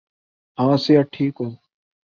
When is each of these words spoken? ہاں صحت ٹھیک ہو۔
ہاں 0.57 0.75
صحت 0.83 1.07
ٹھیک 1.13 1.35
ہو۔ 1.39 1.47